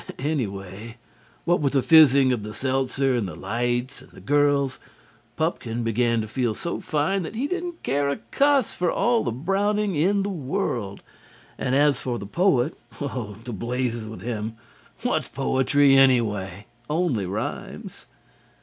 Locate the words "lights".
3.35-4.01